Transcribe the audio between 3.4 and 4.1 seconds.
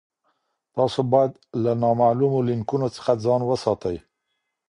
وساتئ.